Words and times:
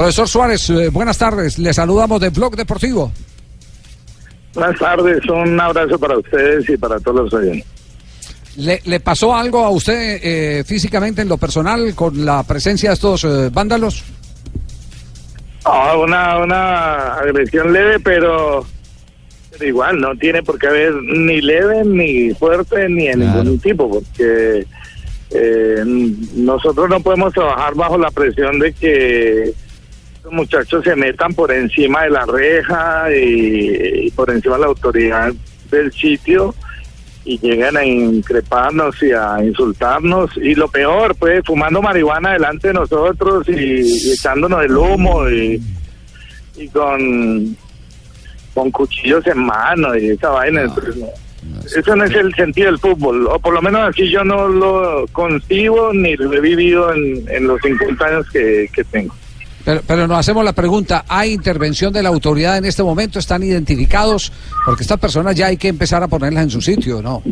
Profesor 0.00 0.26
Suárez, 0.26 0.70
eh, 0.70 0.88
buenas 0.88 1.18
tardes. 1.18 1.58
Le 1.58 1.74
saludamos 1.74 2.18
de 2.22 2.30
Blog 2.30 2.56
Deportivo. 2.56 3.12
Buenas 4.54 4.78
tardes, 4.78 5.22
un 5.28 5.60
abrazo 5.60 5.98
para 5.98 6.16
ustedes 6.16 6.66
y 6.70 6.76
para 6.78 6.98
todos 7.00 7.24
los 7.24 7.34
oyentes. 7.34 7.66
¿Le, 8.56 8.80
¿Le, 8.86 8.98
pasó 9.00 9.36
algo 9.36 9.62
a 9.62 9.68
usted 9.68 10.18
eh, 10.22 10.64
físicamente 10.64 11.20
en 11.20 11.28
lo 11.28 11.36
personal 11.36 11.94
con 11.94 12.24
la 12.24 12.42
presencia 12.44 12.88
de 12.88 12.94
estos 12.94 13.24
eh, 13.24 13.50
vándalos? 13.52 14.02
Oh, 15.66 16.02
una, 16.02 16.38
una 16.38 17.16
agresión 17.16 17.70
leve, 17.70 18.00
pero, 18.00 18.64
pero, 19.50 19.66
igual 19.66 20.00
no 20.00 20.16
tiene 20.16 20.42
por 20.42 20.58
qué 20.58 20.68
haber 20.68 20.94
ni 20.94 21.42
leve, 21.42 21.84
ni 21.84 22.30
fuerte, 22.30 22.88
ni 22.88 23.08
en 23.08 23.20
claro. 23.20 23.44
ningún 23.44 23.58
tipo, 23.58 23.90
porque 23.90 24.66
eh, 25.28 25.82
nosotros 25.84 26.88
no 26.88 27.00
podemos 27.00 27.34
trabajar 27.34 27.74
bajo 27.74 27.98
la 27.98 28.10
presión 28.10 28.58
de 28.60 28.72
que 28.72 29.52
los 30.24 30.32
muchachos 30.32 30.84
se 30.84 30.94
metan 30.96 31.34
por 31.34 31.52
encima 31.52 32.04
de 32.04 32.10
la 32.10 32.26
reja 32.26 33.06
y, 33.14 34.06
y 34.06 34.10
por 34.10 34.30
encima 34.30 34.56
de 34.56 34.60
la 34.60 34.66
autoridad 34.66 35.32
del 35.70 35.92
sitio 35.92 36.54
y 37.24 37.38
llegan 37.38 37.76
a 37.76 37.84
increparnos 37.84 39.02
y 39.02 39.12
a 39.12 39.42
insultarnos. 39.42 40.30
Y 40.36 40.54
lo 40.54 40.68
peor 40.68 41.14
pues 41.16 41.42
fumando 41.44 41.82
marihuana 41.82 42.32
delante 42.32 42.68
de 42.68 42.74
nosotros 42.74 43.48
y, 43.48 44.08
y 44.08 44.12
echándonos 44.12 44.64
el 44.64 44.76
humo 44.76 45.28
y, 45.28 45.60
y 46.56 46.68
con 46.68 47.56
con 48.52 48.70
cuchillos 48.72 49.24
en 49.26 49.38
mano 49.38 49.96
y 49.96 50.10
esa 50.10 50.30
vaina. 50.30 50.64
No, 50.64 50.74
pues, 50.74 50.96
no, 50.96 51.06
eso 51.64 51.96
no 51.96 52.04
es 52.04 52.14
el 52.14 52.34
sentido 52.34 52.66
del 52.66 52.78
fútbol 52.78 53.26
o 53.26 53.38
por 53.38 53.54
lo 53.54 53.62
menos 53.62 53.88
así 53.88 54.10
yo 54.10 54.22
no 54.24 54.48
lo 54.48 55.06
concibo 55.12 55.92
ni 55.92 56.14
lo 56.16 56.32
he 56.34 56.40
vivido 56.40 56.92
en, 56.92 57.24
en 57.30 57.46
los 57.46 57.60
50 57.62 58.04
años 58.04 58.30
que, 58.30 58.68
que 58.74 58.84
tengo 58.84 59.14
pero, 59.64 59.80
pero, 59.86 60.06
nos 60.06 60.18
hacemos 60.18 60.44
la 60.44 60.52
pregunta, 60.52 61.04
¿hay 61.08 61.32
intervención 61.32 61.92
de 61.92 62.02
la 62.02 62.08
autoridad 62.08 62.58
en 62.58 62.64
este 62.64 62.82
momento? 62.82 63.18
¿Están 63.18 63.42
identificados? 63.42 64.32
Porque 64.64 64.82
estas 64.82 64.98
personas 64.98 65.34
ya 65.36 65.46
hay 65.46 65.56
que 65.56 65.68
empezar 65.68 66.02
a 66.02 66.08
ponerlas 66.08 66.44
en 66.44 66.50
su 66.50 66.60
sitio, 66.60 67.02
¿no? 67.02 67.22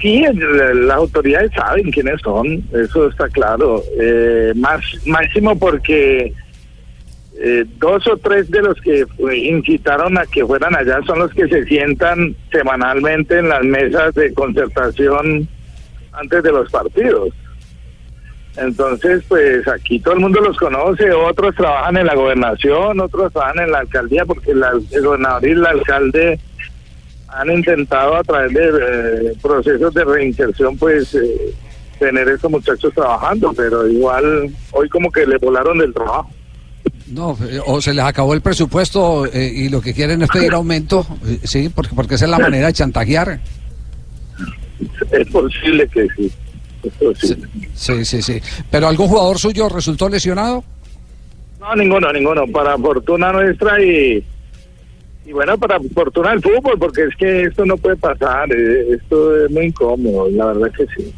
Sí, 0.00 0.24
las 0.32 0.96
autoridades 0.96 1.50
saben 1.52 1.90
quiénes 1.90 2.20
son, 2.22 2.64
eso 2.72 3.08
está 3.08 3.28
claro. 3.28 3.82
Eh, 4.00 4.52
más 4.56 4.80
Máximo 5.04 5.58
porque 5.58 6.32
eh, 7.38 7.64
dos 7.78 8.06
o 8.06 8.16
tres 8.16 8.50
de 8.50 8.62
los 8.62 8.80
que 8.80 9.04
incitaron 9.34 10.16
a 10.16 10.24
que 10.26 10.44
fueran 10.44 10.74
allá 10.74 11.00
son 11.06 11.18
los 11.18 11.32
que 11.32 11.48
se 11.48 11.64
sientan 11.64 12.34
semanalmente 12.50 13.38
en 13.38 13.48
las 13.48 13.62
mesas 13.62 14.14
de 14.14 14.32
concertación 14.32 15.46
antes 16.12 16.42
de 16.42 16.52
los 16.52 16.70
partidos. 16.70 17.28
Entonces, 18.56 19.22
pues 19.28 19.66
aquí 19.68 20.00
todo 20.00 20.14
el 20.14 20.20
mundo 20.20 20.40
los 20.40 20.56
conoce, 20.56 21.10
otros 21.12 21.54
trabajan 21.54 21.96
en 21.96 22.06
la 22.06 22.14
gobernación, 22.14 23.00
otros 23.00 23.32
trabajan 23.32 23.60
en 23.60 23.70
la 23.70 23.78
alcaldía, 23.78 24.24
porque 24.24 24.54
la, 24.54 24.72
el 24.90 25.04
gobernador 25.04 25.46
y 25.46 25.52
el 25.52 25.66
alcalde 25.66 26.40
han 27.28 27.50
intentado 27.50 28.16
a 28.16 28.24
través 28.24 28.52
de 28.52 28.68
eh, 28.68 29.32
procesos 29.40 29.94
de 29.94 30.04
reinserción, 30.04 30.76
pues, 30.76 31.14
eh, 31.14 31.54
tener 31.98 32.28
estos 32.28 32.50
muchachos 32.50 32.92
trabajando, 32.92 33.52
pero 33.56 33.86
igual 33.86 34.50
hoy 34.72 34.88
como 34.88 35.10
que 35.12 35.26
le 35.26 35.38
volaron 35.38 35.78
del 35.78 35.94
trabajo. 35.94 36.30
No, 37.06 37.36
o 37.66 37.80
se 37.80 37.92
les 37.92 38.04
acabó 38.04 38.34
el 38.34 38.40
presupuesto 38.40 39.26
eh, 39.26 39.52
y 39.54 39.68
lo 39.68 39.80
que 39.80 39.94
quieren 39.94 40.22
es 40.22 40.28
pedir 40.28 40.52
aumento, 40.54 41.06
sí, 41.44 41.68
porque, 41.68 41.94
porque 41.94 42.14
esa 42.14 42.24
es 42.24 42.30
la 42.30 42.38
manera 42.38 42.66
de 42.68 42.72
chantajear. 42.72 43.40
Es 45.10 45.28
posible 45.28 45.86
que 45.88 46.06
sí. 46.16 46.32
Sí, 47.74 48.04
sí, 48.04 48.22
sí. 48.22 48.40
¿Pero 48.70 48.88
algún 48.88 49.08
jugador 49.08 49.38
suyo 49.38 49.68
resultó 49.68 50.08
lesionado? 50.08 50.64
No, 51.58 51.74
ninguno, 51.76 52.12
ninguno. 52.12 52.46
Para 52.46 52.76
fortuna 52.78 53.32
nuestra 53.32 53.82
y, 53.82 54.24
y 55.26 55.32
bueno, 55.32 55.58
para 55.58 55.78
fortuna 55.94 56.30
del 56.30 56.42
fútbol, 56.42 56.78
porque 56.78 57.04
es 57.04 57.16
que 57.16 57.42
esto 57.42 57.64
no 57.66 57.76
puede 57.76 57.96
pasar. 57.96 58.50
Esto 58.52 59.44
es 59.44 59.50
muy 59.50 59.66
incómodo, 59.66 60.28
la 60.30 60.46
verdad 60.46 60.70
que 60.76 60.86
sí. 60.96 61.14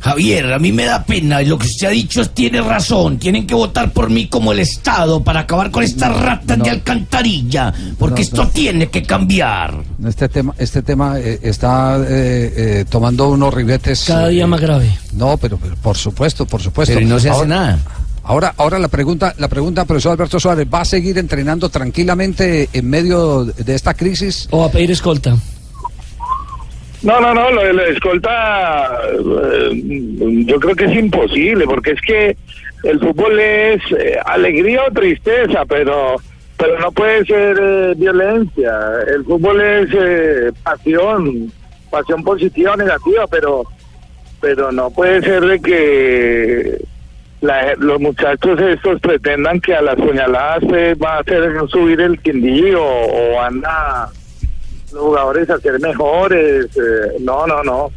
Javier, 0.00 0.52
a 0.52 0.58
mí 0.58 0.72
me 0.72 0.84
da 0.86 1.04
pena, 1.04 1.42
lo 1.42 1.58
que 1.58 1.66
usted 1.66 1.88
ha 1.88 1.90
dicho 1.90 2.24
tiene 2.30 2.62
razón, 2.62 3.18
tienen 3.18 3.46
que 3.46 3.54
votar 3.54 3.92
por 3.92 4.08
mí 4.08 4.28
como 4.28 4.52
el 4.52 4.60
Estado 4.60 5.22
para 5.22 5.40
acabar 5.40 5.70
con 5.70 5.82
estas 5.82 6.18
ratas 6.18 6.56
no, 6.56 6.64
de 6.64 6.70
alcantarilla, 6.70 7.72
porque 7.98 8.20
no, 8.20 8.24
esto 8.24 8.44
no. 8.44 8.50
tiene 8.50 8.88
que 8.88 9.02
cambiar. 9.02 9.74
Este 10.04 10.28
tema, 10.28 10.54
este 10.56 10.82
tema 10.82 11.18
eh, 11.20 11.38
está 11.42 11.98
eh, 11.98 12.04
eh, 12.08 12.84
tomando 12.88 13.28
unos 13.28 13.52
ribetes. 13.52 14.04
Cada 14.06 14.28
día 14.28 14.46
más 14.46 14.60
grave. 14.60 14.90
No, 15.12 15.36
pero, 15.36 15.58
pero, 15.58 15.76
por 15.76 15.96
supuesto, 15.98 16.46
por 16.46 16.62
supuesto. 16.62 16.94
Pero 16.94 17.06
no 17.06 17.20
se 17.20 17.28
hace 17.28 17.38
ahora, 17.38 17.48
nada. 17.48 17.78
Ahora, 18.22 18.54
ahora 18.56 18.78
la 18.78 18.88
pregunta, 18.88 19.34
la 19.38 19.48
pregunta, 19.48 19.84
profesor 19.84 20.12
Alberto 20.12 20.40
Suárez, 20.40 20.66
¿va 20.72 20.80
a 20.80 20.84
seguir 20.84 21.18
entrenando 21.18 21.68
tranquilamente 21.68 22.70
en 22.72 22.88
medio 22.88 23.44
de 23.44 23.74
esta 23.74 23.94
crisis? 23.94 24.48
¿O 24.50 24.64
a 24.64 24.70
pedir 24.70 24.90
escolta? 24.90 25.36
No, 27.02 27.18
no, 27.18 27.32
no, 27.32 27.50
lo 27.50 27.62
de 27.62 27.72
la 27.72 27.84
escolta 27.84 28.90
eh, 29.08 29.70
yo 30.44 30.60
creo 30.60 30.76
que 30.76 30.84
es 30.84 30.96
imposible, 30.96 31.64
porque 31.64 31.92
es 31.92 32.00
que 32.02 32.36
el 32.84 33.00
fútbol 33.00 33.40
es 33.40 33.80
eh, 33.98 34.18
alegría 34.24 34.84
o 34.86 34.92
tristeza, 34.92 35.64
pero 35.66 36.16
pero 36.58 36.78
no 36.78 36.92
puede 36.92 37.24
ser 37.24 37.58
eh, 37.58 37.94
violencia. 37.96 38.78
El 39.06 39.24
fútbol 39.24 39.62
es 39.62 40.52
pasión, 40.62 41.50
pasión 41.90 42.22
positiva 42.22 42.72
o 42.72 42.76
negativa, 42.76 43.26
pero 43.28 43.64
pero 44.42 44.70
no 44.70 44.90
puede 44.90 45.22
ser 45.22 45.42
de 45.42 45.60
que 45.60 46.84
la, 47.40 47.74
los 47.76 47.98
muchachos 47.98 48.60
estos 48.60 49.00
pretendan 49.00 49.58
que 49.60 49.74
a 49.74 49.80
las 49.80 49.96
puñaladas 49.96 50.64
va 51.02 51.16
a 51.16 51.20
hacer 51.20 51.50
subir 51.68 51.98
el 52.02 52.20
quindío 52.20 52.84
o, 52.84 53.36
o 53.36 53.40
anda 53.40 54.10
los 54.92 55.02
jugadores 55.02 55.48
a 55.50 55.58
ser 55.58 55.78
mejores. 55.80 56.66
Eh, 56.76 57.16
no, 57.20 57.46
no, 57.46 57.62
no. 57.62 57.90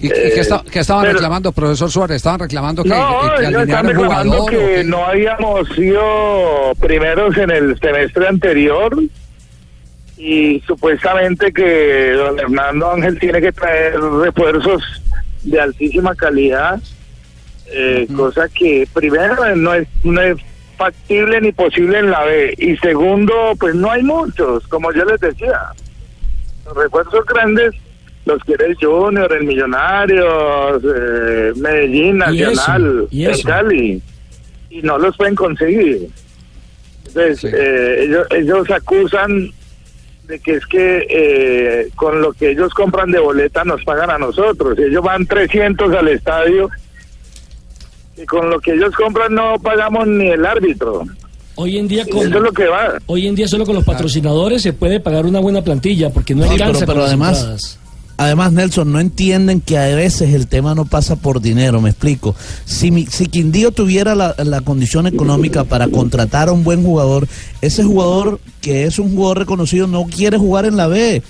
¿Y, 0.00 0.06
eh, 0.08 0.32
qué, 0.34 0.40
está, 0.40 0.62
qué, 0.70 0.80
estaban 0.80 1.02
pero, 1.02 1.14
reclamando, 1.14 1.52
profesor 1.52 1.90
Suárez? 1.90 2.16
¿Estaban 2.16 2.40
reclamando 2.40 2.82
que, 2.82 2.88
no, 2.88 3.20
que, 3.36 3.40
que 3.40 3.46
alinearan 3.46 3.86
reclamando 3.86 4.36
jugador, 4.38 4.50
que 4.50 4.84
no 4.84 5.04
habíamos 5.04 5.68
sido 5.70 6.72
primeros 6.80 7.36
en 7.36 7.50
el 7.50 7.78
semestre 7.78 8.26
anterior 8.26 8.96
y 10.16 10.60
supuestamente 10.66 11.52
que 11.52 12.12
don 12.12 12.38
Hernando 12.38 12.92
Ángel 12.92 13.18
tiene 13.18 13.40
que 13.40 13.52
traer 13.52 14.00
refuerzos 14.00 14.82
de 15.42 15.60
altísima 15.60 16.14
calidad, 16.14 16.80
eh, 17.66 18.06
uh 18.08 18.12
-huh. 18.12 18.16
cosa 18.16 18.48
que 18.48 18.88
primero 18.92 19.54
no 19.56 19.74
es, 19.74 19.88
no 20.02 20.20
es 20.20 20.36
factible 20.76 21.40
ni 21.42 21.52
posible 21.52 21.98
en 21.98 22.10
la 22.10 22.24
B 22.24 22.54
y 22.56 22.76
segundo, 22.78 23.34
pues 23.58 23.74
no 23.74 23.90
hay 23.90 24.02
muchos, 24.02 24.66
como 24.68 24.92
yo 24.92 25.04
les 25.04 25.20
decía 25.20 25.58
refuerzos 26.76 27.24
grandes 27.26 27.74
los 28.26 28.42
quiere 28.44 28.66
el 28.66 28.76
Junior, 28.76 29.32
el 29.32 29.44
Millonarios, 29.44 30.82
eh, 30.84 31.52
Medellín, 31.56 32.18
Nacional, 32.18 33.08
¿Y 33.10 33.24
eso? 33.24 33.32
¿Y 33.32 33.38
eso? 33.40 33.48
Cali, 33.48 34.02
y 34.70 34.82
no 34.82 34.98
los 34.98 35.16
pueden 35.16 35.34
conseguir. 35.34 36.08
Entonces, 37.06 37.40
sí. 37.40 37.48
eh, 37.50 38.04
ellos, 38.04 38.26
ellos 38.30 38.70
acusan 38.70 39.50
de 40.30 40.38
que 40.38 40.52
es 40.52 40.66
que 40.66 41.06
eh, 41.10 41.90
con 41.96 42.22
lo 42.22 42.32
que 42.32 42.50
ellos 42.50 42.72
compran 42.72 43.10
de 43.10 43.18
boleta 43.18 43.64
nos 43.64 43.82
pagan 43.84 44.10
a 44.10 44.18
nosotros. 44.18 44.78
Ellos 44.78 45.02
van 45.02 45.26
300 45.26 45.92
al 45.92 46.08
estadio 46.08 46.70
y 48.16 48.24
con 48.26 48.48
lo 48.48 48.60
que 48.60 48.74
ellos 48.74 48.94
compran 48.94 49.34
no 49.34 49.58
pagamos 49.58 50.06
ni 50.06 50.28
el 50.28 50.46
árbitro. 50.46 51.04
Hoy 51.60 51.76
en 51.76 51.88
día 51.88 52.06
con, 52.06 52.26
Eso 52.26 52.38
es 52.38 52.42
lo 52.42 52.52
que 52.52 52.66
va. 52.68 52.94
Hoy 53.04 53.26
en 53.26 53.34
día 53.34 53.46
solo 53.46 53.66
con 53.66 53.74
los 53.74 53.84
patrocinadores 53.84 54.62
se 54.62 54.72
puede 54.72 54.98
pagar 54.98 55.26
una 55.26 55.40
buena 55.40 55.60
plantilla 55.60 56.08
porque 56.08 56.34
no 56.34 56.44
alcanza 56.44 56.80
sí, 56.80 56.84
pero, 56.86 56.94
pero 56.94 57.04
además 57.04 57.38
entradas. 57.38 57.78
Además, 58.16 58.52
Nelson, 58.52 58.92
no 58.92 59.00
entienden 59.00 59.62
que 59.62 59.78
a 59.78 59.94
veces 59.94 60.34
el 60.34 60.46
tema 60.46 60.74
no 60.74 60.84
pasa 60.84 61.16
por 61.16 61.40
dinero, 61.40 61.80
me 61.80 61.88
explico. 61.88 62.34
Si, 62.66 62.90
mi, 62.90 63.06
si 63.06 63.26
Quindío 63.26 63.72
tuviera 63.72 64.14
la, 64.14 64.34
la, 64.36 64.60
condición 64.60 65.06
económica 65.06 65.64
para 65.64 65.88
contratar 65.88 66.50
a 66.50 66.52
un 66.52 66.62
buen 66.62 66.82
jugador, 66.82 67.26
ese 67.62 67.82
jugador 67.82 68.38
que 68.60 68.84
es 68.84 68.98
un 68.98 69.14
jugador 69.14 69.38
reconocido 69.38 69.86
no 69.86 70.04
quiere 70.04 70.36
jugar 70.36 70.66
en 70.66 70.76
la 70.76 70.86
B 70.86 71.22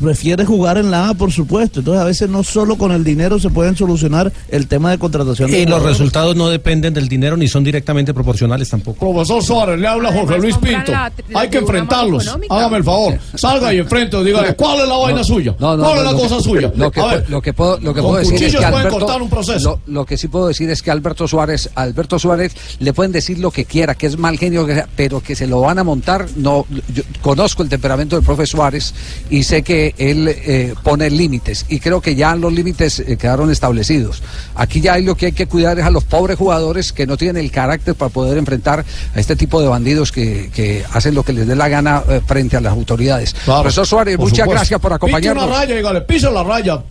prefiere 0.00 0.44
jugar 0.44 0.78
en 0.78 0.90
la 0.90 1.08
A, 1.08 1.14
por 1.14 1.32
supuesto. 1.32 1.80
Entonces, 1.80 2.02
a 2.02 2.04
veces 2.04 2.28
no 2.28 2.42
solo 2.42 2.76
con 2.76 2.92
el 2.92 3.04
dinero 3.04 3.38
se 3.38 3.50
pueden 3.50 3.76
solucionar 3.76 4.32
el 4.48 4.66
tema 4.68 4.90
de 4.90 4.98
contratación. 4.98 5.50
De 5.50 5.60
y 5.60 5.66
los 5.66 5.82
resultados 5.82 6.36
no 6.36 6.48
dependen 6.48 6.94
del 6.94 7.08
dinero 7.08 7.36
ni 7.36 7.48
son 7.48 7.64
directamente 7.64 8.14
proporcionales 8.14 8.68
tampoco. 8.68 8.98
Profesor 8.98 9.42
Suárez, 9.42 9.78
le 9.78 9.86
habla 9.86 10.12
Jorge 10.12 10.38
Luis 10.38 10.56
Pinto. 10.58 10.92
Hay 11.34 11.48
que 11.48 11.58
enfrentarlos. 11.58 12.26
Hágame 12.48 12.76
el 12.78 12.84
favor. 12.84 13.18
Salga 13.34 13.72
y 13.72 13.78
enfrente, 13.78 14.22
dígale, 14.22 14.54
¿cuál 14.54 14.80
es 14.80 14.88
la 14.88 14.96
vaina 14.96 15.24
suya? 15.24 15.54
No, 15.58 15.76
no, 15.76 15.84
¿Cuál 15.84 15.98
es 15.98 16.04
la 16.04 16.12
lo 16.12 16.18
cosa 16.18 16.36
que, 16.36 16.42
suya? 16.42 16.72
Lo 16.74 16.90
que, 16.90 17.00
ver, 17.00 17.30
lo 17.30 17.42
que 17.42 17.52
puedo, 17.52 17.78
lo 17.80 17.94
que 17.94 18.02
puedo 18.02 18.16
decir 18.16 18.42
es 18.42 18.56
que 18.56 18.64
Alberto, 18.64 19.16
un 19.16 19.30
proceso. 19.30 19.80
Lo, 19.86 19.92
lo, 19.92 20.06
que 20.06 20.16
sí 20.16 20.28
puedo 20.28 20.48
decir 20.48 20.70
es 20.70 20.82
que 20.82 20.90
Alberto 20.90 21.26
Suárez, 21.26 21.70
Alberto 21.74 22.18
Suárez 22.18 22.54
le 22.78 22.92
pueden 22.92 23.12
decir 23.12 23.38
lo 23.38 23.50
que 23.50 23.64
quiera, 23.64 23.94
que 23.94 24.06
es 24.06 24.18
mal 24.18 24.38
genio, 24.38 24.66
pero 24.96 25.20
que 25.20 25.34
se 25.34 25.46
lo 25.46 25.60
van 25.60 25.78
a 25.78 25.84
montar. 25.84 26.26
No, 26.36 26.66
yo 26.92 27.02
conozco 27.22 27.62
el 27.62 27.68
temperamento 27.68 28.16
del 28.16 28.24
profe 28.24 28.46
Suárez 28.46 28.94
y 29.30 29.42
sé 29.42 29.62
que 29.62 29.85
que 29.92 30.10
él 30.10 30.28
eh, 30.28 30.74
pone 30.82 31.10
límites 31.10 31.66
y 31.68 31.80
creo 31.80 32.00
que 32.00 32.14
ya 32.14 32.34
los 32.36 32.52
límites 32.52 33.00
eh, 33.00 33.16
quedaron 33.16 33.50
establecidos. 33.50 34.22
Aquí 34.54 34.80
ya 34.80 34.98
lo 34.98 35.14
que 35.14 35.26
hay 35.26 35.32
que 35.32 35.46
cuidar 35.46 35.78
es 35.78 35.84
a 35.84 35.90
los 35.90 36.04
pobres 36.04 36.36
jugadores 36.38 36.92
que 36.92 37.06
no 37.06 37.16
tienen 37.16 37.42
el 37.44 37.50
carácter 37.50 37.94
para 37.94 38.08
poder 38.08 38.38
enfrentar 38.38 38.84
a 39.14 39.20
este 39.20 39.36
tipo 39.36 39.60
de 39.60 39.68
bandidos 39.68 40.12
que, 40.12 40.50
que 40.54 40.84
hacen 40.92 41.14
lo 41.14 41.22
que 41.22 41.32
les 41.32 41.46
dé 41.46 41.56
la 41.56 41.68
gana 41.68 42.02
eh, 42.08 42.20
frente 42.26 42.56
a 42.56 42.60
las 42.60 42.72
autoridades. 42.72 43.34
Claro, 43.44 43.62
Profesor 43.62 43.86
Suárez, 43.86 44.16
por 44.16 44.24
muchas 44.24 44.38
supuesto. 44.44 44.52
gracias 44.58 44.80
por 44.80 44.90
Pise 44.90 44.96
acompañarnos. 44.96 45.44
una 45.46 45.56
raya, 45.56 45.74
dígale, 45.76 46.00
pise 46.02 46.30
la 46.30 46.42
raya. 46.42 46.82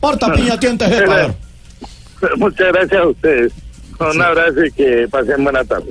Parta 0.00 0.32
piña, 0.32 0.58
tiente. 0.58 0.86
Muchas 2.36 2.68
gracias 2.72 3.00
a 3.02 3.06
ustedes. 3.08 3.52
Un 3.98 4.22
abrazo 4.22 4.64
y 4.64 4.72
que 4.72 5.06
pasen 5.10 5.44
buena 5.44 5.62
tarde. 5.64 5.84